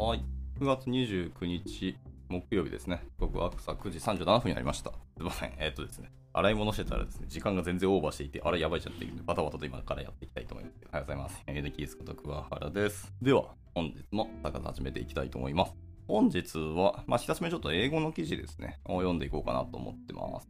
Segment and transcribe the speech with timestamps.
[0.00, 0.24] はい。
[0.58, 1.94] 9月29日、
[2.30, 3.04] 木曜日ですね。
[3.18, 4.92] 僕は朝9時37分になりました。
[4.92, 5.52] すいません。
[5.58, 6.10] えー、っとですね。
[6.32, 10.76] 洗い物してたらですね、時間が全然オーバーしていて、あれやばいじゃんっていうバタバタと今からやっていきたいと思います。
[10.86, 11.42] おはようございます。
[11.46, 13.12] エネキースこと桑原です。
[13.20, 13.44] では、
[13.74, 15.74] 本日も高さ始めていきたいと思います。
[16.08, 20.48] 本日は、まあ、ひたすらちょっと英語の記事ですね、を読んでいこうかなと思ってます。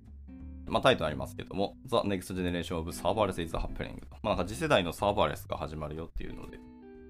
[0.69, 6.61] まあ、タイトルありますけども、The Next Generation of Serverless is Happening まあ、なんか次世代のサーバーレスが始まるよっていうので、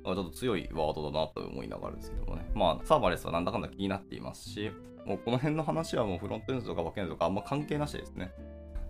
[0.04, 2.50] ちょっと強いワードだなと思いながらですけどもね。
[2.54, 4.70] まあ、サーバーレスはなんだかんだ気になっていますし、
[5.04, 8.32] もうこの辺の話はもうフロントエンドとかバックエンドとかあんま関係なしですね。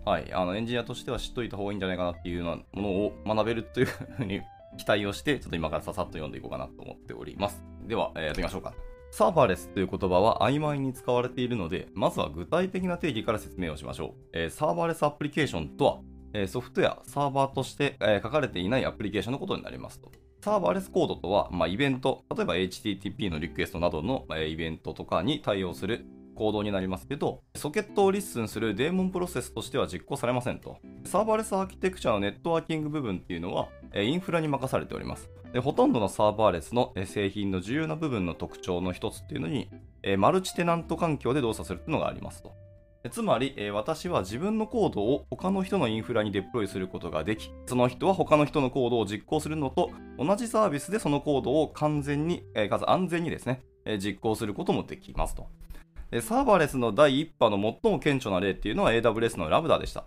[0.05, 0.33] はい。
[0.33, 4.41] あの、エンジニアとしては知っといた方がいいんじゃないかなっていうようなものを学べるというふうに
[4.77, 7.63] 期待をして、ちょっと今からささっと読んでいこうかなと思っております。
[7.87, 8.73] では、えー、やってみましょうか。
[9.11, 14.29] サーバーレスという言葉は曖昧に使われているので、まずは具体的な定義から説明をしましょう。
[14.33, 15.99] えー、サーバーレスアプリケーションとは、
[16.33, 20.11] え、ソフトウェア、サーバーとして、えー、書かれていないアプリケーションのことになりますと。
[20.41, 30.79] サーバーレスコードとは、まあ、イベント、例えば HTTP のリクエストなどの、えイベントとかに対応するコードになりますけど、ソケットをリッスンするデーモンプロセスとしては実行されませんと。
[31.03, 35.29] サーバーレスアーキテクチャのネットワーキング部分っていうのは、インフラに任されております。
[35.53, 39.69] でほとんどのサーバーレスの製品の重要な部分の特徴の一つっていうのに、
[40.17, 42.51] マルチテナント環境で動作するっていうのがありますと。
[43.09, 55.47] つまり、えー、私は自分のコードを他の人のインフラにデプロイすることができ、その人は他の人のコードを実行するのと同じサービスでそのコードを完全に、えー、かつ安全にですね、えー、実行することもできますと。
[56.21, 60.03] サーバーレスの第1波の最も顕著な例っていうのは AWS のラブダでした。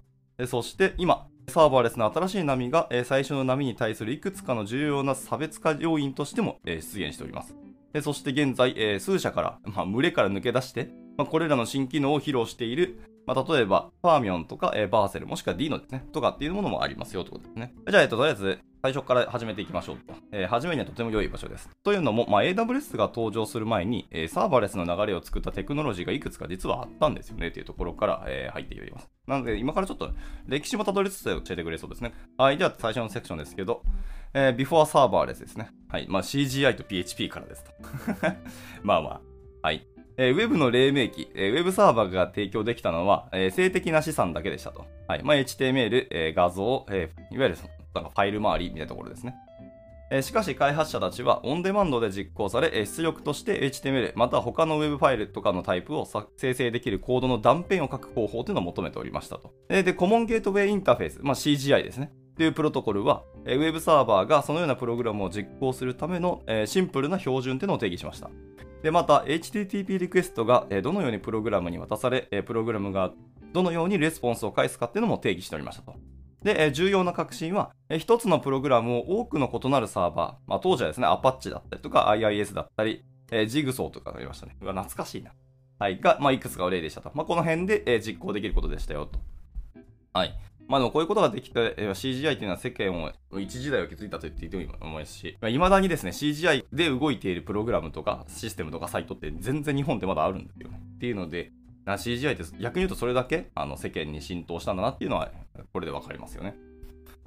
[0.46, 7.56] そして今、サーバーレスの新しい波が最初の波に対するいくつかの重要な差別化要因としても出現しております。
[8.02, 17.74] そして現在、数社から、まあ、群れから抜け出して、まあ、これらの新機能を披露している、まあ、例えば、ファーミョンとか、えー、バーセル、もしくは D のですね、とかっていうものもありますよということですね。
[17.88, 20.14] じゃあ、えっと、とりあえず、最初から始めていきましょうと。
[20.30, 21.70] えー、始めにはとても良い場所です。
[21.82, 29.08] というのも、まあ、AWS が登場する前に、えー、サーバーレスの流れを作ったテクノロジーがいくつか実はあったんですよねっていうところから、えー、入っております。
[29.26, 30.10] なので、今からちょっと
[30.46, 32.12] 歴史もたどりつつ教えてくれそうですね。
[32.36, 33.82] はい、では最初のセクションですけど、
[34.34, 35.70] えー、Before Serverless ですね。
[35.88, 36.06] はい。
[36.06, 37.70] まあ、CGI と PHP からですと。
[38.82, 39.20] まあまあ。
[39.62, 39.86] はい。
[40.16, 44.86] えー、ウェブの黎明期、えー、ウェブサーバーが提供できたのは、えー、性的な資産だけでしたと。
[45.08, 45.22] はい。
[45.22, 47.56] まあ、HTML、えー、画像、えー、いわゆる
[47.94, 49.34] なんかファイル周りみたいなところですね。
[50.10, 59.52] えー、しかし開発者たちはオンデマンドで実行され、えー、出力として HTML または他のウェブファイルとかのタイプを生成できるコードの断片を書く方法というのを求めておりましたと。
[59.68, 62.12] えー、で、コモンゲートウェイインターフェース、まあ、CGI ですね。
[62.36, 68.28] というプロトコルは、ウェブサーバーがそのようなプログラムを実行するためのシンプルな標準というのを定義しました。
[68.84, 73.12] で、また、HTTP リクエストがどのようにプログラムに渡され、プログラムが
[73.54, 75.94] どのようにレスポンスを返すかっていうのも定義しておりましたと。
[76.42, 83.02] で、重要な革新は、一つのプログラムを多くの異なるサーバー、まあ、当時はですね、Apache だったりとか IIS だったり、
[83.48, 84.54] ジグソーとかがありましたね。
[84.60, 85.32] うわ、懐かしいな。
[85.78, 85.98] はい。
[85.98, 87.10] が、まあ、いくつか例でしたと。
[87.14, 89.18] まあ、この辺で実行できることでしたよと。
[90.12, 90.34] はい。
[90.66, 100.80] まあでもこういうことができて、CGI というのは世間を一時代を築いたと言っていいと思いますし、いまだにですね、CGI で動いているプログラムとかシステムとかサイトって全然日本ってまだあるんですよね。
[100.96, 101.52] っていうので、
[101.86, 105.30] CGI って逆に言うとそれだけあの世間に浸透したんだなっていうのは、
[105.72, 106.56] これでわかりますよね。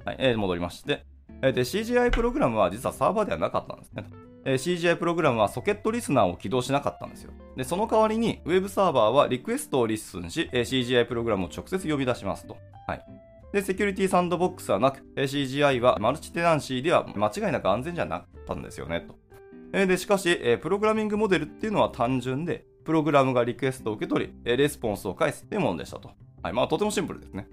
[0.04, 1.04] はい、えー、戻りまして、
[1.40, 4.04] で、CGI プログラムは実はサーバーではなかったんですね。
[4.44, 7.32] え CGI プログラムはソケットリスナーを起動しなかったんですよ。
[7.56, 12.56] で、その代わりに、ウェブサーバーはリクエストをリッスンし、CGI プログラムを直接呼び出しますと。
[12.86, 13.27] はい。
[13.52, 19.16] で、セキュリティサンドボックスはなく、CGI はマルチテナンシーでは間違いなく安全じゃなかったんですよね、と。
[19.72, 26.10] で、しかし、プログラミングモデルっていうのは単純で、プログラムがリクエストを受け取り、レスポンスを返すっていうものでしたと。
[26.42, 27.48] はい、まあ、とてもシンプルですね。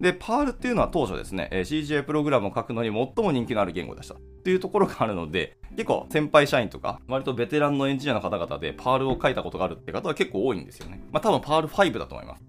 [0.00, 4.14] で、 Perl っていうのは当初ですね、CGI プログラムを書くのに最も人気のある言語でした。
[4.14, 11.02] っていうところがあるので、結構先輩社員とか、割とベテランのエンジニアの方々で Perl を書いたことがあるって方は結構多いんですよね。
[11.12, 12.44] まあ多分 Perl 5だと思います。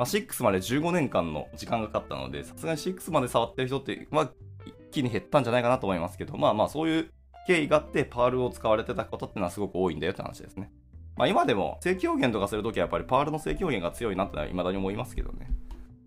[0.00, 4.30] まあ、6まで15年間の時間がかかったので、さすがに6まで触ってる人って、まあ、
[4.64, 7.10] 一気に減ったんじゃないかなと思いますけど、まあまあ、そういう
[7.46, 10.72] 経緯があって、パールを使われてたことってのはすごく多いんだよって話ですね。
[11.18, 15.50] まあ、今でも正表現とかするときはやっぱりパールの正表現が強いなってのは未だに思いますけどね。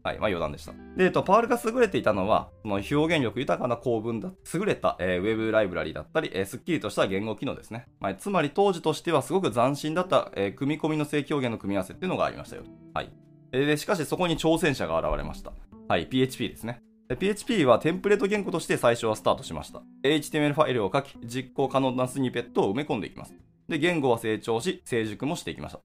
[0.02, 0.74] はい、まあ余談でした。
[0.98, 7.86] で、えっと、パールが優れていたのは、その表現力豊かな構文だ、優れた、えー、ウェブライブラリだったり、えー、すっきりとした言語機能ですね。
[8.00, 12.64] まあ、つまり当時としてはすごく斬新だった、えー、組み込みの正表現の組み合わせっていうのがありましたよ。
[12.96, 13.14] はい。
[13.60, 15.54] で、しかしそこに挑戦者が現れました。
[15.88, 16.82] はい、PHP ですね。
[17.20, 19.84] PHP はテンプレート言語として最初はスタートしました。
[20.04, 23.34] HTML ファイルを書き、実行可能なスニペットを埋め込んでいきます。
[23.68, 25.80] で、言語は成長し、成熟もしていきました。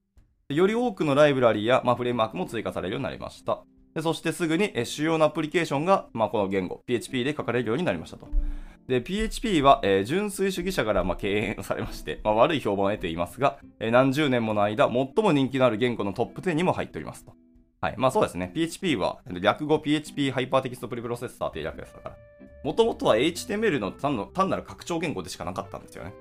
[0.53, 3.61] より多くのライブラリーや、まあ、フレームワークも追加されるようになりました。
[3.93, 8.27] でそしてすぐに主要なアプリケーションが、まあ、この言語、PHP で書かれるようになりましたと。
[8.87, 17.33] で、PHP は、えー純粋主義者からまあ敬遠されまして、まあ、悪い評判を得ていますが、えー何十年もの間、最も人気のある言語のトップ10にも入っておりますと。
[17.81, 17.95] はい。
[17.97, 18.51] まあそうですね。
[18.53, 22.15] PHP は、略語 PHP Hypertext Preprocessor っていう略ですだから。
[22.63, 26.13] もともとは HTML の単なる拡張言語でしかなかったんですよね。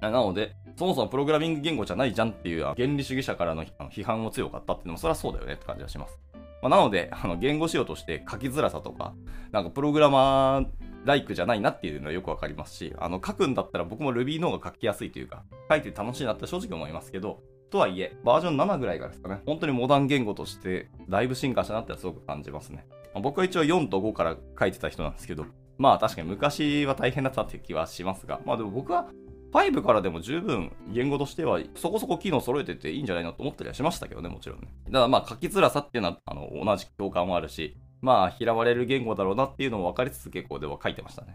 [0.00, 6.18] なので、そもそもプログラミング言語じゃないじゃんっていう原理主義者からの批判も強かったっていうのも、それはそうだよねって感じがします。
[6.62, 9.14] まあ、なので、あの言語仕様として書きづらさとか、
[9.52, 17.40] なんか programmer like じゃないなっていうのはよくわかりますし、あの書くんだったら僕も Ruby の方が書きやすいというか、書いて楽しいなって正直思いますけど、
[17.72, 22.86] とはいえ、バージョン7ぐらいからですかね、本当にモダン言語としてだいぶ進化したなってすごく感じますね。
[23.14, 25.46] まあ僕は一応4と5から書いてた人なんですけど、
[25.78, 29.06] まあ確かに昔は大変だったって気はしますが、まあでも僕は
[29.52, 34.68] 5からでも十分言語としてはそこそこ機能揃えてていいんじゃないのと思ったりはしましたけどね、もちろんね。
[34.88, 41.32] だからまあ書きづらさっていうのはあの同じ共感もあるし、まあ嫌われる言語だろうなっていうのも分かりつつ結構では書いてましたね。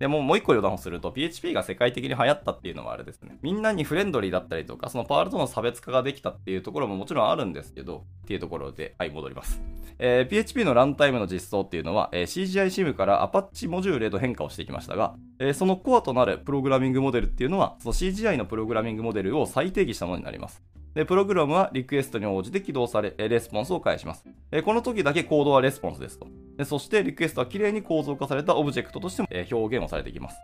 [0.00, 3.36] でももう一個余談をすると PHP が世界的に流行ったっていうのはあれですね。
[3.42, 9.60] みんなにフレンドリーだったりとか、そのパールとの差別化ができたっていうところももちろんあるんですけど、っていうところで、はい、戻ります。
[10.02, 20.62] えー PHP のランタイムの実装っていうのは、えー CGI-BIN から Apache モジュールへと変化をしてきましたが、えーそのコアとなるプログラミングモデルっていうのは、その CGI のプログラミングモデルを再定義したものになります。
[20.94, 24.24] で、プログラムはリクエストに応じて起動され、レスポンスを返します。
[24.50, 26.26] えこの時だけコードはレスポンスですと。
[26.56, 30.38] でそして、リクエストはきれいに構造化されたオブジェクトとしても、え表現をされていきます。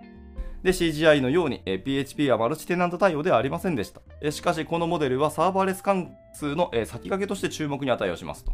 [0.62, 4.00] で、CGI のように、え PHP はマルチテナント対応ではありませんでした。
[4.20, 8.52] えしかし、このモデルはサーバーレス関数の、え先駆けとして注目に値をしますと。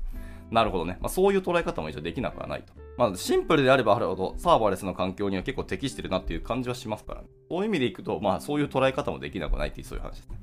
[0.52, 0.98] なるほどね。
[1.00, 2.74] まあ、そういう捉え方も一応できなくはないと。
[2.98, 7.28] まあ、シンプルであればあるほど、サーバーレスの環境には結構適してるなっていう感じはしますからね。
[7.48, 10.36] そういう意味でいくと、まあ、そういう捉え方もできなくはないっていう、そういう話ですね。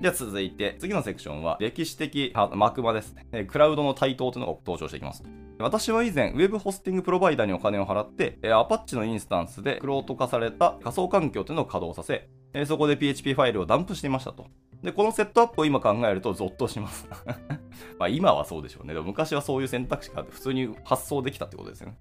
[0.00, 3.44] じゃあ続いて、次のセクションは、歴史的あ幕間ですね。
[3.46, 5.24] クラウドの台頭というのが登場していきます。
[5.58, 12.28] 私は以前、ウェブホスティングプロバイダーにお金を払って、えー、Apache のインスタンスで chroot 化された仮想環境というのを稼働させ、
[12.66, 14.46] そこで PHP ファイルをダンプしていましたと。
[14.86, 17.08] で、このセットアップを今考えるとゾッとします。
[17.98, 18.94] まあ今はそうでしょうね。
[18.94, 21.98] でも昔はそういう選択肢があって普通に発想できたってことですよね。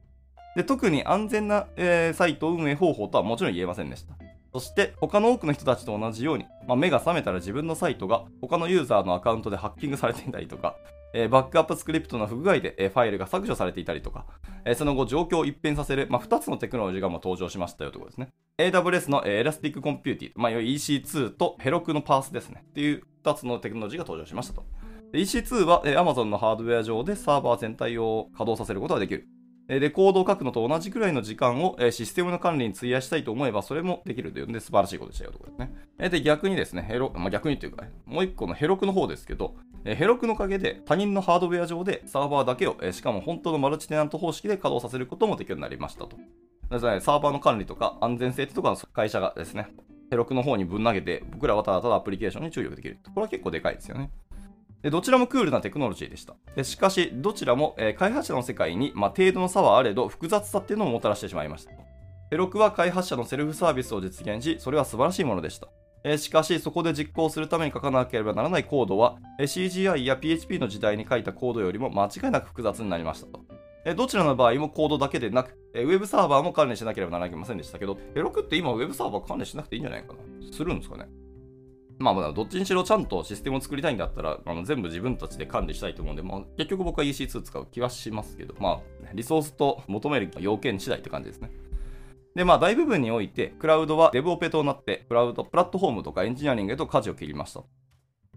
[0.56, 4.14] で、特に安全な、えーサイト運営方法とはもちろん言えませんでした。
[4.56, 10.78] そして、他の多くの人たちと同じように、まあ、目が覚めたら自分のサイトが他のユーザーのアカウントでハッキングされていたりとか、
[11.14, 14.26] えーバックアップスクリプトの不具合で、えーファイルが削除されていたりとか、
[14.64, 18.30] えーその後状況を一変させる、まあ、2つのテクノロジーがもう登場しましたよということですね。
[18.58, 22.64] AWS の、えー、 Elastic Compute、まあ、EC2 と Heroku の PaaS ですね。
[22.70, 24.64] っていう2つのテクノロジーが登場しましたと。
[25.12, 29.28] EC2 は、えー Amazon のハードウェア上でサーバー全体を稼働させることができる。
[29.68, 36.10] えーで、コードを書くのと同じくらいの時間を、システムの管理に費やしたいと思えば、それもできるというので、素晴らしいことでしたよということですね。
[36.10, 46.18] で、逆にですね、ヘロ、まあ、逆にというか、ねもう一個の Heroku の方ですけど、 Heroku のおかげで他人のハードウェア上でサーバーだけを、しかも本当のマルチテナント方式で稼働させることもできるようになりましたと。
[46.70, 49.68] なのでサーバーの管理とか安全性とかの会社がですね、
[50.10, 52.98] ヘロクの方にぶん投げて、僕らはただただアプリケーションに注力できる。
[53.04, 54.10] これは結構でかいですよね。
[54.86, 56.36] でどちらもクールなテクノロジーでした。
[56.56, 61.72] でしかし、どちらも、えー開発者の世界に、まあ、程度の差はあれど、複雑さっていうのをもたらしてしまいました。
[62.30, 65.70] ヘロクは開発者のセルフサービスを実現し、それは素晴らしいものでした。
[66.04, 73.44] えしかし、そこで実行するために書かなければならないコードは、え CGI や PHP の時代に書いたコードよりも間違いなく複雑になりましたと。
[73.86, 80.20] えどちらの場合もコードだけでなく、えーウェブサーバーも管理しなければなりませんでしたけど、ヘロクって今ウェブサーバー管理しなくていいんじゃないかな
[80.54, 81.08] するんですかね
[81.98, 88.82] まあまあ、どっちにしろちゃんとシステムを作りたいんだったら、あの全部自分たちで管理したいと思うんで、まあ、結局僕は EC2 使う気はしますけど、まあ、
[89.14, 91.52] リソースと求める要件次第って感じですね。
[92.36, 97.64] で、まあ、大部分において、クラウドはデブオペとなって、クラウド、プラットフォームとかエンジニアリングへと舵を切りました。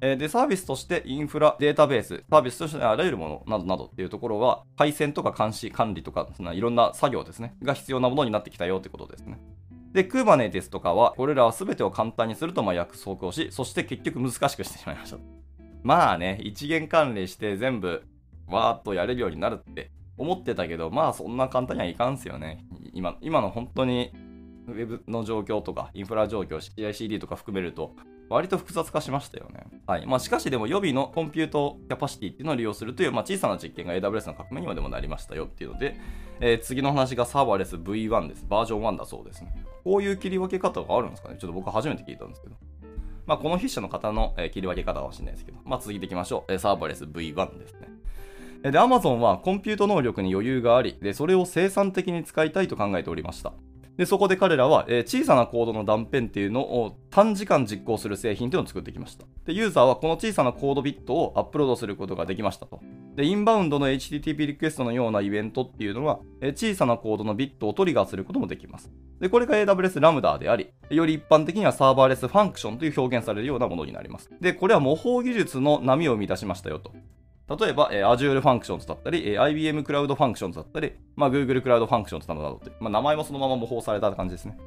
[0.01, 9.41] で、サービスとしてインフラ、データベース、サービスとしてあらゆるものなどなどっていうところは、配線とか監視、管理とか、そんないろんな作業ですね、が必要なものになってきたよってことですね。
[9.93, 15.19] で、Kubernetes とかは、これらは全てを簡単にするとま約束をし、そして結局難しくしてしまいました。
[15.83, 18.05] まあね、一元管理して全部、
[18.47, 22.65] わーっとやれるようになるって思ってたけど、まあそんな簡単にはいかんすよね。
[22.93, 24.13] 今、今の本当に、
[24.67, 27.95] Web の状況とか、インフラ状況、CICD とか含めると、
[28.29, 29.67] 割と複雑化しましたよね。
[29.87, 30.07] はい。
[30.07, 35.99] まあ、しかしでも予備のコンピュートキャパシティっていうのを利用するという、まあ、小さな実験が AWS の革命にまでもなりましたよっていうので、
[36.41, 38.47] えー次の話がサーバーレス V1 です。
[38.49, 39.53] バージョン1だそうですね。
[39.85, 42.57] こういう切り分け方があるんですかねちょっと僕初めて聞いたんですけど。
[43.27, 46.53] まあ、この筆者の方の、え切り分け方かもしれないですけど、まあ、続いていきましょう。
[46.53, 47.89] えサーバーレス V1 ですね。
[48.63, 53.53] で、Amazon はコンピュート能力に余裕があり、で、それを生産的に使いたいと考えておりました。
[53.99, 59.27] で、そこで彼らは、えー、小さなコードの断片っていうのを短時間実行する製品っていうのを作ってきました。
[59.45, 62.79] で、ユーザーはこの小さなコードビットをアップロードすることができましたと。
[63.17, 68.89] で、インバウンドの HTTP リクエストのようなイベントっていうのは、えー、小さなコードのビットをトリガーすることもできます。
[69.21, 74.31] で、これが AWS ラムダであり、より一般的にはサーバーレスファンクションという表現されるようなものになります。
[74.41, 76.93] で、これは模倣技術の波を生み出しましたよと。
[77.49, 84.59] 例えば、えー、Azure Functions だったり、えー、IBM Cloud Functions だったり、まあ、Google Cloud Functions などなどって、まあ、名前もそのまま模倣された感じですね。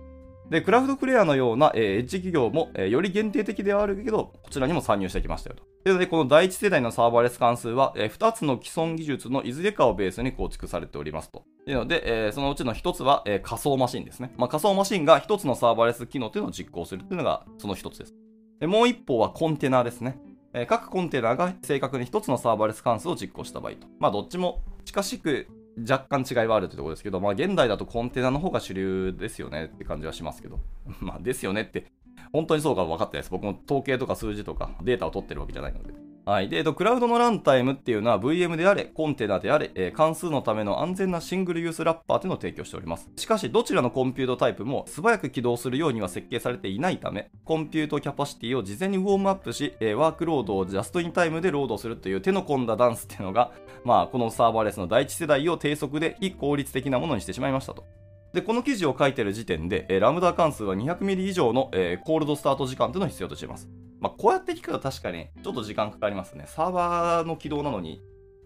[0.49, 5.63] で、クラフトクレアのような、えー、エッジ企業も、えー、より限定的ではあるけど、こちらにも参入してきましたよと。
[5.83, 11.45] というので、この第一世代のサーバーレス関数は、えー、2つの既存技術のいずれかをベースに構築されておりますと。
[11.63, 14.33] というので、えー、そのうちの1つは、え、仮想マシンですね。
[14.35, 18.15] まあ、仮想マシンが1つのサーバーレス機能というのを実行するというのがその1つです。
[18.59, 20.19] でもう一方はコンテナですね。
[20.53, 23.87] え、各コンテナが正確に1つのサーバーレス関数を実行した場合と。
[23.99, 25.47] まあ、どっちも近しく
[25.89, 30.59] 若干違いはあるというところですけど、まあ、現代だとコンテナの方が主流ですよねって感じはしますけど。
[30.99, 31.85] まあ、ですよねって、
[32.33, 33.31] 本当にそうか分かってないです。
[33.31, 35.93] 僕も統計とか数字とかデータを取ってるわけじゃないので。
[36.31, 36.47] はい。
[36.47, 43.09] で、えっと、クラウドのランタイムっていうのは VM であれ、コンテナであれ、えー、関数のための安全な single use wrapper というのを提供しております。
[43.17, 53.51] しかし、どちらの compute type も素早く起動するようには設計されていないため、 compute capacity を事前にウォームアップし、えー、ワークロードをジャストインタイムでロードするという手の込んだダンスっていうのが、
[53.83, 57.83] まあ、このサーバーレスの第一世代を低速で非効率的なものにしてしまいましたと。
[58.31, 63.67] で、この記事を書いてる時点で、えー、ラムダ関数は200ミリ以上の、えー、コールドスタート時間というのを必要としています。
[64.01, 66.45] まあ、こうやって聞くと確かにちょっと時間かかりますね。
[66.47, 68.01] サーバーの起動なのに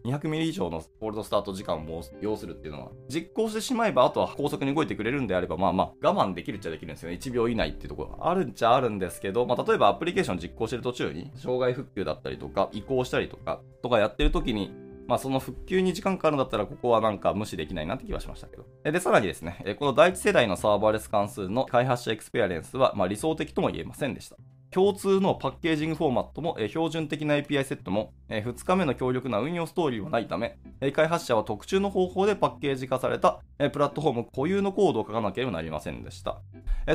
[0.05, 7.15] 200ミリ以上のコールドスタート時間を要するっていうのは、実行してしまえば、あとは高速に動いてくれるんであれば、まあまあ、我慢できるっちゃできるんですよね。
[7.15, 14.71] 1秒以内っていうところあるっちゃあるんですけど、まあ、例えばアプリケーション実行してる途中に、障害復旧だったりとか、移行したりとか、とかやってる時に、
[15.07, 18.65] まあ、その復旧に時間かかるんだったら、ここはなんか無視できないなって気はしましたけど。
[18.83, 24.37] で、さらにですね、この第一世代のサーバーレス関数の開発者 experience は、まあ、理想的とも言えませんでした。
[24.71, 30.57] 共通のパッケージングフォーマットも、標準的な API セットも、え2日目の強力な運用ストーリーはないため、
[30.93, 36.41] 開発者は特注の方法でパッケージ化された、プラットフォーム固有のコードを書かなければなりませんでした。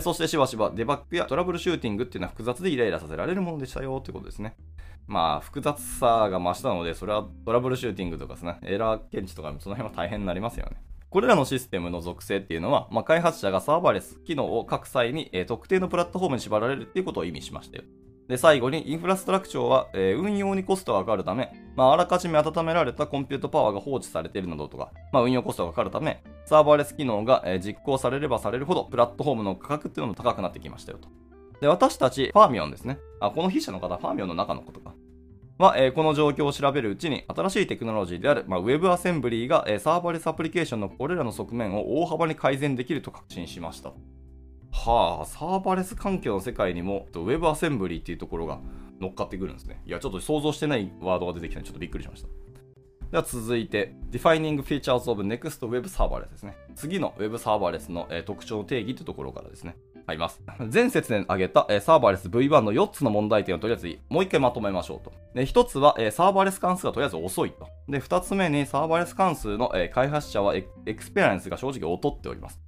[0.03, 4.55] そしてしばしばデバッグやトラブルシューティングっていうのは複雑でイライラさせられるものでしたよということですね。
[5.07, 10.77] まあ、複雑さが増したので、それはトラブルシューティングとかですね、エラー検知とかその辺は大変になりますよね。
[11.11, 17.85] これらのシステムの属性っていうのは、まあ、開発者がサーバーレス機能を書く際に、えー、特定のプラットフォームに縛られるっていうことを意味しましたよ。
[18.29, 31.09] で、最後にインフラストラクチャーは、えー、運用にコストがかかるため、まあ、あらかじめ温められたコンピュートパワーが放置されているなどとか、まあ、運用コストがかかるため、サーバーレス機能が、えー、実行されればされるほど、プラットフォームの価格っていうのも高くなってきましたよと。
[31.61, 32.99] で、私たち、ファーミオンですね。
[33.19, 34.95] あ、この筆者の方、ファーミオンの中のことか。
[35.61, 43.93] は、えー、この状況を調べるうちに、新しいテクノロジーである、まあ、Web アセンブリーが、えー、サーバーレスアプリケーションのこれらの側面を大幅に改善できると確信しました。
[44.73, 48.59] はあ、サーバレス環境の世界にも、Web アセンブリーっていうところが
[49.03, 49.83] 乗っかってくるんですね。
[49.85, 52.29] いや、ちょっと想像してないワードが出てきたので、ちょっとびっくりしました。
[53.11, 56.57] では続いて、Defining Features of Next Web Serverless ですね。
[56.75, 59.77] 次の Web Serverless の、えー、特徴の定義というところからですね。
[60.11, 60.43] あります。
[60.73, 65.13] 前節で挙げた、え、サーバーレス V1 の4つの問題点をとりあえずもう一回まとめましょうと。
[65.35, 67.69] で1つは、え、サーバーレス関数がとりあえず遅いと。
[67.89, 72.61] で、2つ目にサーバーレス関数の、え、開発者は experience が正直劣っております。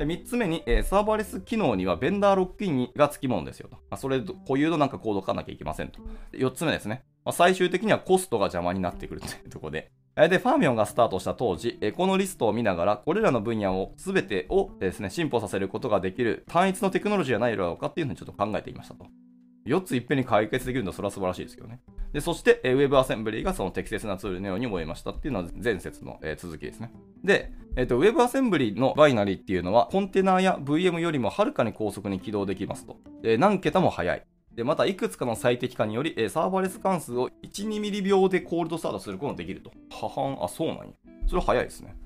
[0.00, 3.76] で3つ目に、え、サーバーレス機能にはベンダーロックインが付きものですよと。
[3.90, 6.00] ま、それ固有のなんかコードを書かなきゃいけませんと。
[6.32, 7.04] 4つ目ですね。
[7.24, 9.90] まあ、最終的にはコストが邪魔になってくるというところで。
[10.16, 19.06] で、 Fermyon がスタートした当時、このリストを見ながら、これらの分野を全てをですね、進歩させることができる単一のテクノロジーはないだろうかっていうふうにちょっと考えていましたと。
[19.66, 21.80] 4ついっぺんに解決できるのはそれは素晴らしいですけどね。
[22.12, 26.92] で、そして、え WebAssembly がその適切なツールのように思いましたっていうのは前節の、え続きですね。
[27.22, 32.96] で、えっ、と、WebAssembly のバイナリーっていうのは、コンテナや VM よりもはるかに高速に起動できますと。
[33.22, 34.24] で、何桁も速い。
[34.60, 39.72] で、また、いくつかの最適化により、えサーバーレス関数を1、2ミリ秒でコールドスタートすることができると。
[39.90, 40.84] ははん、あ、そうなんや。
[41.26, 41.96] それは早いですね。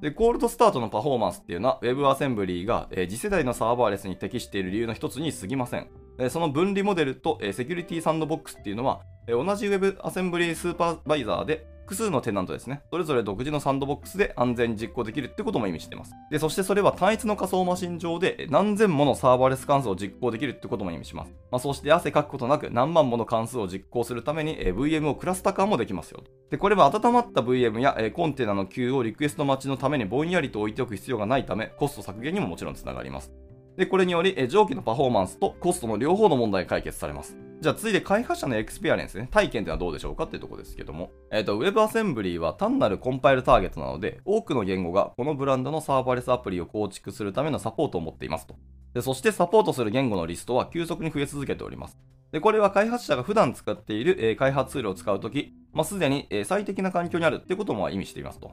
[0.00, 5.86] で、コールドスタートのパフォーマンスっていうのは WebAssembly が、え次世代のサーバーレスに適している理由の一つに過ぎません。
[6.30, 12.82] その分離モデルと、セキュリティサンドボックスっていうのは、同じ WebAssembly スーパーバイザーで複数のテナントですね。
[12.90, 16.14] それぞれ独自のサンドボックスで安全に実行できるってことも意味しています。
[16.30, 21.32] で、そしてそれは単一の仮想マシン上で何千ものサーバーレス関数を実行できるってことも意味します。
[21.50, 26.22] まあ、そして汗かくことなく何万もの関数を実行するために VM をクラスタ化もできますよ。
[26.50, 33.32] で、これは温まった VM やコンテナの Q をリクエスト待ちのためにぼんやりと置いておく必要がないため、コスト削減にももちろんつながります。
[33.76, 37.36] で、これにより、え上記のパフォーマンスとコストの両方の問題が解決されます。
[37.60, 48.56] じゃあ、続いて開発者のエクスペアレンスね、体験ってのはどうでしょうかっていうところですけども、えっ、ー、と、WebAssembly は単なるコンパイルターゲットなので、多くの言語がこのブランドのサーバーレスアプリを構築するためのサポートを持っていますと。
[48.94, 51.96] でそしてサポートする言語のリストは急速に増え続けております。
[52.30, 58.52] でこれは開発者が普段使っている、えー、開発ツールを使うとき、まあ、すでに、え、最適な環境にあるってことも意味していますと。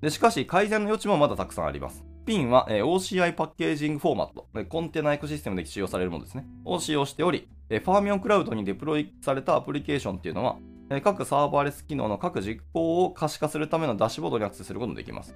[0.00, 2.04] でしかし、改善の余地もまだたくさんあります。
[2.24, 10.56] ピンは、えー、OCI パッケージングフォーマット、コンテナエコシステムで使用されるものですね、を使用しており、えー、 Fermyon Cloud にデプロイされたアプリケーションっていうのは、
[10.90, 15.34] えー、各サーバーレス機能の各実行を可視化するためのダッシュボードにアクセスすることもできます。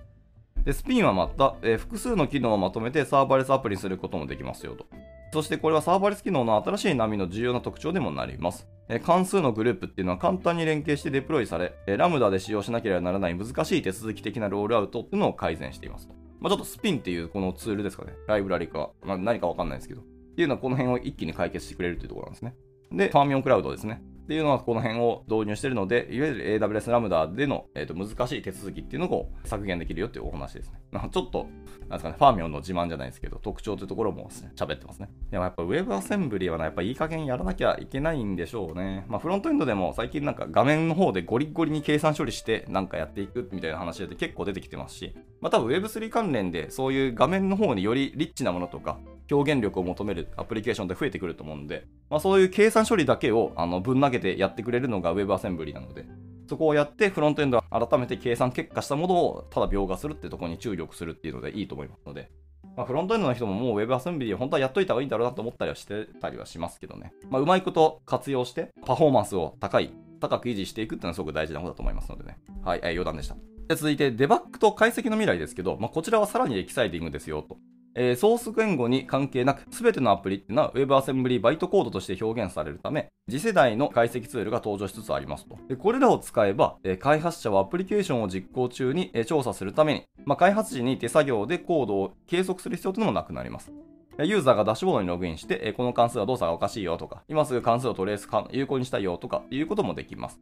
[0.64, 4.86] でスピンはまた、えー、複数の機能をまとめてサーバーレスアプリにすることもできますよと。
[5.32, 8.68] そしてこれはサーバーレス機能の新しい波の重要な特徴でもなります。
[9.02, 16.10] 関数のグループっていうのは簡単に連携してデプロイされ、 Lambda で使用しなければならない難しい手続き的なロールアウトっていうのを改善しています。
[16.38, 18.12] まあ、ちょっとスピンっていうこのツールですかね。
[18.26, 20.02] ライブラリか、まあ、何かわかんないですけど。
[20.02, 22.54] っていうのはこの辺を一気に解決してくれるというところなんですね。
[22.90, 24.02] で、ファーミオンクラウドですね。
[24.24, 30.81] っていうのはこの辺を導入しているので、いわゆる AWS ラムダでの、えー、と難しい手続きっていうのを削減できるよっていうお話ですね。
[30.92, 31.46] ちょっと、
[31.88, 35.08] なんですかね、ファーミオンの自慢じゃないですけど、特徴というところも喋ってますね。
[35.30, 39.04] でもやっぱ Web アセンブリはな、やっぱいい加減やらなきゃいけないんでしょうね。
[39.08, 48.98] まあフロントエンドでも最近なんか画面の方でゴリゴリに計算処理してなんかやっていくみたいな話で結構出てきてますし、まあ多分 Web3 関連でそういう画面の方によりリッチなものとか、
[49.30, 56.06] 表現力を求めるアプリケーションで増えてくると思うんで、まあ、そういう計算処理だけをあのぶん投げてやってくれるのが WebAssembly なので、
[56.52, 62.30] そこをやってフロントエンドは改めて計算結果したものをただ描画するってところに注力するっていうのでいいと思いますので、
[62.76, 67.14] まあ、フロントエンドの人ももう WebAssembly 本当はやっといた方がいいんだろうなと思ったりはしてたりはしますけどね。
[67.30, 72.36] まあ、うまいこと活用してパフォーマンスを高い、高く維持していくっていうのはすごく大事なことだと思いますのでね。
[72.62, 73.36] はい、えー、余談でした。
[73.68, 77.56] で続いて、デバッグと解析の未来ですけど、まあ、こちらはさらにエキサイティングですよと。
[77.94, 85.58] えー、ソース言語に関係なく、すべてのアプリっていうのは WebAssembly バイトコードとして表現されるため、次世代の解析ツールが登場しつつありますと。
[85.68, 93.72] でこれらを使えば、えー、開発者はアプリケーションを実行中に、えー、調査するために、まあ、開発時に手作業でコードを計測する必要というのもなくなります。
[94.18, 100.38] ユーザーがダッシュボードにログインして、この関数は動作がおかしいよとか、今すぐ関数をトレース有効にしたいよとかいうこともできます。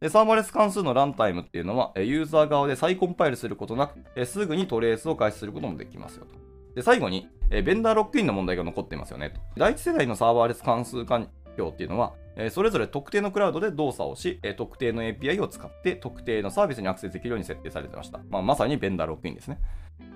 [0.00, 6.53] でサーバーレス関数のランタイムっていうのは、ユーザー側で再コンパイルすることなく、すぐにトレースを開始することもできますよと。
[6.74, 9.40] で、最後に、え、ベンダーロックインの問題が残っていますよねと。
[9.56, 18.20] 第一世代のサーバーレス関数環境っていうのは、え、それぞれ特定のクラウドで動作をし、え、特定の API を使って特定のサービスにアクセスできるように設定されてました。
[18.28, 19.58] まあ、まさにベンダーロックインですね。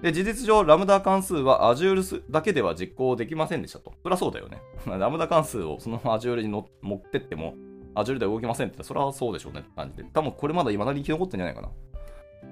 [0.02, 3.92] で、事実上、 Lambda 関数は Azure だけでは実行できませんでしたと。
[4.02, 4.60] そりゃそうだよね。
[4.86, 7.54] ラムダ関数をその Azure に持ってっても、
[7.94, 10.04] Azure では動きませんって言ったらそれはそうでしょうねって感じで。
[10.12, 11.70] 多分これまだ未だに生き残ってんじゃないかな。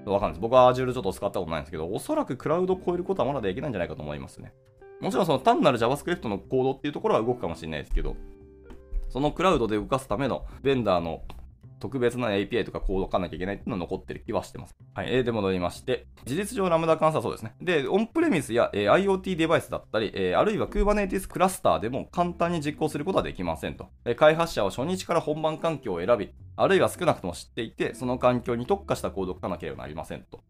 [0.04, 0.40] わかんないです。
[0.40, 4.52] 僕は Azure ちょっと使ったことないんですけど、おそらくクラウドを超えることはまだできないんじゃないかと思いますね。
[5.00, 8.16] もちろんその単なる JavaScript のコードっていうところは動くかもしれないですけど、
[9.08, 11.22] そのクラウドで動かすためのベンダーの
[11.78, 14.74] 特別な API とかコードを書かなきゃいけないっていうのは残ってる気はしてます。
[14.94, 15.24] はい。
[15.24, 17.54] で、戻りまして、事実上ラムダ関数はそうですね。
[17.60, 23.88] で、オンプレミスや、え、IoT デバイスだったり、え、あるいは Kubernetes クラスターでも簡単に実行することはできませんと。
[24.04, 30.42] え、開発者は初日から本番環境を選び、あるいは少なくとも知っていて、その環境に特化したコードを書かなければなりませんと。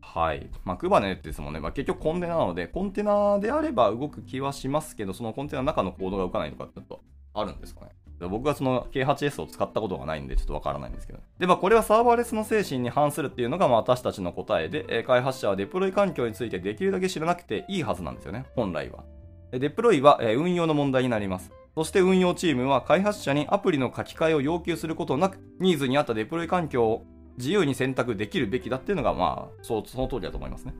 [0.00, 0.48] はい。
[0.64, 1.60] まあ、Kubernetes ですもんね。
[1.60, 7.00] まあ、結局コンテナなので、コンテナであれば動く気はしますけど、そのコンテナの中のコードが動かないとかってちょっと
[7.34, 7.90] あるんですかね。
[8.20, 11.18] 僕はその K8S を使ったことがないんでちょっとわからないんですけど。
[11.38, 19.04] で、まあこれはサーバーレスの精神に反するっていうのがまあ私たちの答えで、開発者はデプロイ環境についてできるだけ知らなくていいはずなんですよね、本来は。
[19.52, 21.52] デプロイは、運用の問題になります。
[21.74, 27.04] そして運用チームは開発者にアプリの書き換えを要求することなく、ニーズに合ったデプロイ環境を
[27.36, 30.74] 自由に選択できるべきだっていうのが、まあ、そうその通りだと思いますね。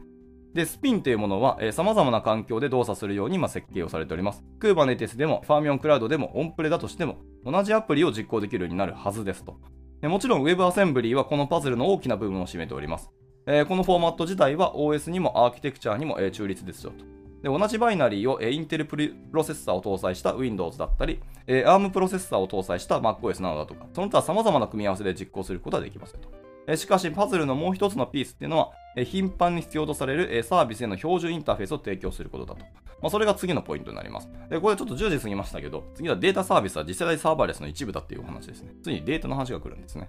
[0.55, 4.45] で、スピンというものは、えー、様々な環境で動作するように、ま、設計をされております。
[4.61, 9.59] Kubernetes でも、 Fermyon Cloud でも、オンプレだとしても、同じアプリを実行できるようになるはずですと。
[10.01, 13.11] でもちろん WebAssembly はこのパズルの大きな部分を占めております。
[13.47, 17.05] えー、このフォーマット自体は OS にもアーキテクチャにも、えー、中立ですよと。
[17.43, 18.97] で同じバイナリーを、えー、インテルプ
[19.33, 26.44] ロセッサーを搭載した Windows だったり、えー、ARM プロセッサーを搭載した MacOS などだとか、その他様々な組み合わせで実行することができますよと。
[26.77, 28.73] しかし、パズルのもう一つのピースっていうのは、
[29.05, 32.65] 頻繁に必要とされるサービスへの標準インターフェースを提供することだと。
[33.03, 34.31] まあ、それが次のポイントになります。
[34.49, 38.73] でこれちょっと10時過ぎましたけど、次はデータサービスは次世代サーバーレスの一部だっていうお話ですね。
[38.83, 40.09] ついにデータの話が来るんですね。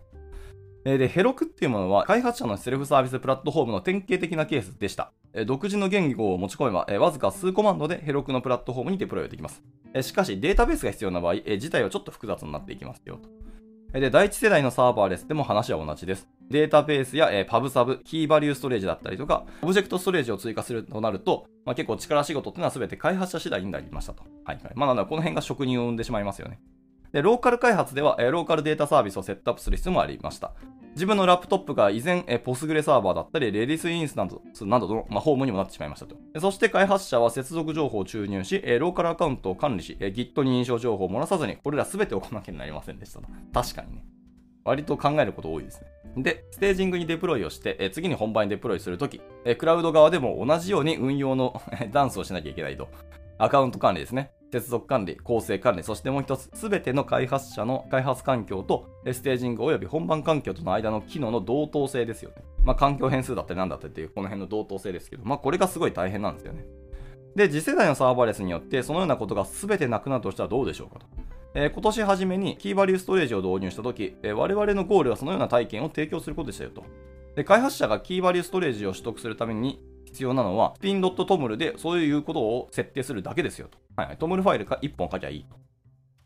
[0.86, 5.12] で、ヘロクっていうものは開発者のセルフサービスプラットフォームの典型的なケースでした。
[5.46, 9.62] 独自の言語を持ち込めば、わずか数コマンドでヘロクのプラットフォームにデプロイできます。
[10.02, 14.00] しかし、データベースが必要な場合、自体はちょっと複雑になっていきますよと。
[14.00, 16.30] で、第一世代のサーバーレスでも話は同じです。
[16.50, 24.24] データベースや、えー、パブサブ、キーバリューストレージだったりとか、オブジェクトストレージを追加するとなると、まあ、結構力仕事っていうのは全て開発者次第になりましたと。
[24.44, 24.74] はいはい。
[24.76, 26.60] まあ、なのでこの辺が職人を生んでしまいますよね。
[27.12, 30.54] で、ローカル開発では、えー、ローカルデータサービスをセットアップする必要もありました。
[30.96, 36.16] 自分のラップトップが依然、えー、ポスグレサーバーだったり、 Redis インスタンスなどの、まあ、ホームにもなってしまいましたと。
[36.40, 43.28] そして開発者は接続情報を注入し、えー、ローカルアカウントを管理し、えー、Git に認証情報を漏らさずに、これら全てを行わなきゃなりませんでしたと。
[43.54, 44.06] 確かにね。
[44.66, 45.88] 割と考えること多いですね。
[46.18, 52.90] で、ステージングにデプロイをして、え次に本番にデプロイするとき、えクラウド側でも同じように運用のダンスをしなきゃいけないと。
[53.38, 54.32] アカウント管理ですね。
[54.52, 62.38] 接続管理、構成管理、そしてもう一つ、すべての開発者の開発環境とステージング及び本番環境との間の機能の同等性ですよね。
[62.64, 66.64] まあ、環境変数だったりなんだったりっていう、この辺の同等性ですけど、まあ、これがすごい大変なんですよね。
[67.36, 71.08] で、次世代のサーバーレスによって、そのようなことが全てなくなるとしたらどうでしょうかと。
[71.58, 76.84] えー、今年初めにキーバリューストレージを導入したとき、えー、我々のゴールはそのような体験を提供することでしたよと。
[77.36, 83.78] で開発者がキーバリューストレージを取得するために必要なのは、スピン .toml でそういうことを設定するだけですよと。
[83.96, 85.56] はい、はい、トムルファイルか1本書きゃいいと。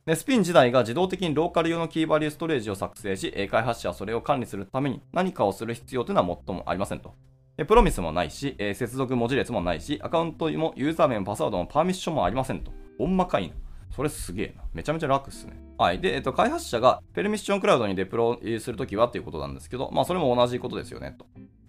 [0.06, 7.13] で、スピン自体が自動的にローカル用のキーバリューストレージを作成し、開発者はそれを管理するために何かをする必要というのは最もありませんと。
[7.58, 12.72] でプロミスもないし、接続文字列もないし、アカウントもユーザー名もパスワードもパーミッションもありませんと。
[12.98, 13.56] ほんまかいな。
[13.95, 14.63] それすげえな。
[14.73, 15.54] めちゃめちゃ楽っすね。
[15.78, 15.99] はい。
[15.99, 21.25] で、えっと、開発者が Fermyon Cloud にデプロイするときはっていうことなんですけど、まあ、それも同じことですよね、と。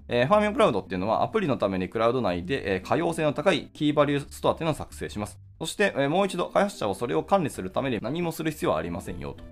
[0.09, 5.39] えー、 Fermyon Cloud っていうのはアプリのためにクラウド内で、えー、可用性の高いキーバリューストアっていうのを作成します。
[5.61, 9.45] そして、えー、もう一度開発者はそれを管理するために何もする必要はありませんよと。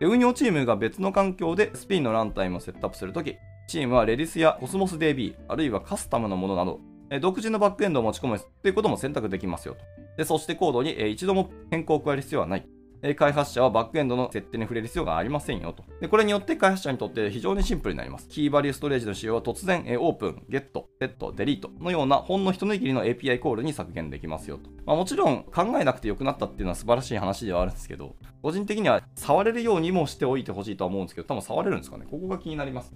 [0.00, 6.80] で運用チームが別の環境でスピンのランタイムをセットアップするとき、チームは Redis や Cosmos DB、あるいはカスタムのものなど、
[7.20, 9.80] 独自のバックエンドを持ち込むということも選択できますよと。
[10.16, 12.66] でそしてコードに、一度も変更を加える必要はない。
[13.16, 15.84] 開発者はバックエンドの設定に触れる必要がありませんよと。
[16.00, 18.28] でこれによって開発者にとって非常にシンプルになります。
[18.28, 24.68] キーバリューストレージの使用は突然、オープン、ゲット、セット、デリートのようなほんの一握りの API コールに削減できますよと。
[24.84, 32.06] まあ、もちろん考えなくてよくなったっていうのは素晴らしい話ではあるんですけど、個人的には触れるようにもしておいてほしいとは思うんですけど、多分触れるんですかね。
[32.10, 32.92] ここが気になります、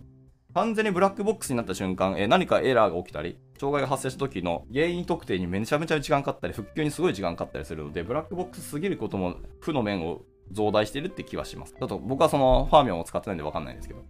[0.55, 11.73] 完全にブラックボックスになった瞬間、えー、何かエラーが起きたり、障害が発生した時の原因特定にめちゃめちゃ時間かかったり、復旧にすごい時間かかったりするので、ブラックボックスすぎることも負の面を増大してるって気はします。
[11.73, 14.05] ちょっと僕はそのファーミョンを使ってないんでわかんないんですけど。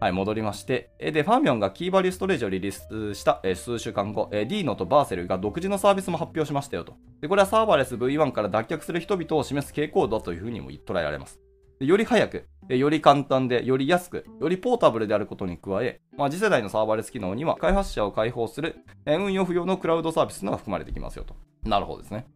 [0.00, 0.90] はい、戻りまして。
[0.98, 6.94] えで、ファーミョンがキーバリューストレージをリリースしたえ数週間後、えディーノとバーセルが独自のサービスも発表しましたよと。
[7.22, 11.40] で、これはサーバーレス V1 から脱却する人々を示す傾向だというふうにも捉えられます。
[11.80, 21.34] より早く、より簡単で、より安く、よりポータブルであることに加え、まあ、次世代のサーバーレス機能には開発者を開放する、運用不要のクラウドサービスのが含まれてきますよと。
[21.64, 22.26] なるほどですね。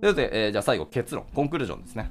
[0.00, 2.10] ということで、えー、じゃあ最後結論、コンクルージョンですね。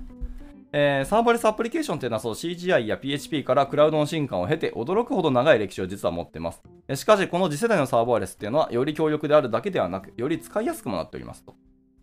[0.75, 6.63] えー、サーバーレスアプリケーションというのはそう CGI や PHP からクラウドの進化を経て驚くほど長い歴史を実は持っています。
[6.95, 11.53] しかし、この次世代のサーバーレスっていうのはより強力であるだけではなく、より使いやすくもなっておりますと。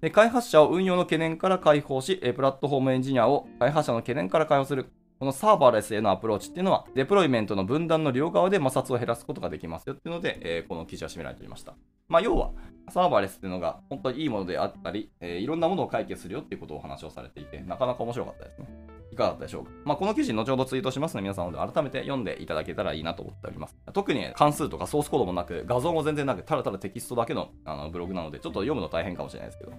[0.00, 4.86] で開発者を運用の懸念から解放し、プラットフォームエンジニアを開発者の懸念から解放する。
[5.20, 11.74] このサーバーレスへのアプローチっていうのは、デプロイメントの分断の両側で摩擦を減らすことができますよっていうので、えー、この記事は締められておりました。
[12.08, 12.52] まあ、要は、
[12.88, 18.68] サーバーレスっていうのが本当にいいものであったり、えー、いろんなものを解決するよっていうことをお話をされていて、なかなか面白かったですね。
[19.12, 19.70] いかがだったでしょうか。
[19.84, 23.76] まあ、この記事、後ほどツイートしますので、皆さんので改めて読んでいただけたらいいなと思っております。
[23.92, 29.72] 特に関数とかソースコードもなく、画像も全然なく、ただただテキストだけのあのブログなので、ちょっと読むの大変かもしれないですけど、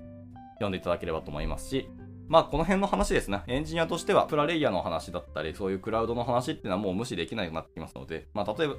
[0.56, 1.89] 読んでいただければと思いますし、
[2.31, 3.43] まあこの辺の話ですね。
[3.47, 8.75] エンジニアとしてはプラレイヤーの話だったり、そういうクラウドの話っていうのはもう無視できなくなってきますので、まあ例えば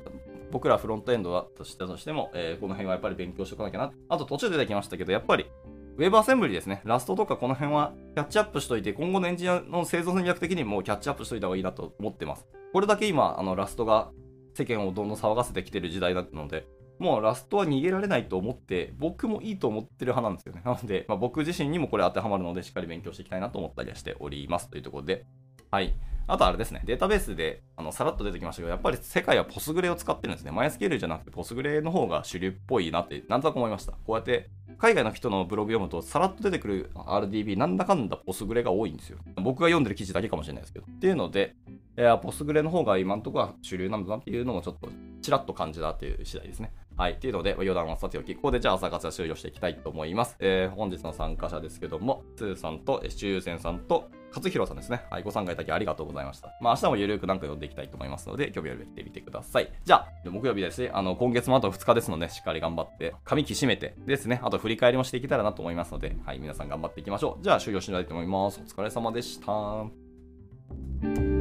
[0.50, 3.92] 僕らフロントエンドだとしたとしても、えー、この辺はやっぱり勉強しておかなきゃな。
[4.08, 5.44] あと途中出てきましたけど、やっぱり
[5.98, 6.80] ウェブアセンブリですね。
[6.86, 12.46] ラストとかこの辺はキャッチアップしといて、今後のエンジニアの製造戦略的にもキャッチアップしといた方がいいなと思ってます。
[12.72, 14.12] これだけ今、あのラストが
[14.54, 16.66] 世間をどんどん騒がせてきてる時代なので、
[16.98, 20.62] もうラストは逃げられないと思って、僕もいいと思ってる派なんですよね。
[20.66, 24.70] なので、まあ、僕自身にもこれ当てはまるので、しっかり勉強していきたいなと思ったりはしております。
[24.70, 25.24] というところで、
[25.70, 25.94] はい。
[26.28, 30.52] あとあれですね、データベースであのさらっと出てきましたけど、やっぱり世界はポスグレを使ってるんですね。
[30.52, 33.92] マイスケールじゃなくてポスグレの方が主流っぽいなって、なんとなく思いました。
[33.92, 39.18] こうやって海外の人のブログ読むと、さらっと出てくる RDB、なんだかんだポスグレが多いんですよ。
[39.36, 40.86] 僕が読んでる記事だけかもしれないですけど。
[40.86, 41.56] っていうので、
[41.96, 44.88] えー、ポスグレの方が今のとこは主流なんだなっていうのもちょっと
[45.20, 46.72] ちらっと感じたっていう次第ですね。
[46.96, 47.12] はい。
[47.12, 50.36] っていうので、余談はさておき、ここでじゃあ朝活は終了していきたいと思います。
[50.40, 55.04] えー、本日の参加者ですけども、つーさんと、シチューセンさんと、勝弘さんですね。
[55.10, 55.22] はい。
[55.22, 56.48] ご参加いただきありがとうございました。
[56.60, 59.70] まあ、明日もゆるくなんか読んでいきたいと思いますので、興味あるべきてみてください。
[59.84, 60.90] じゃあ、木曜日ですね。
[60.94, 66.38] あの、今月もあと2日ですので、しっかり頑張って、髪きしめてですね、あと振り返りもしていけたらなと思いますので、はい。
[66.38, 67.44] 皆さん頑張っていきましょう。
[67.44, 68.60] じゃあ、終了したいと思います。
[68.60, 71.31] お疲れ様でした。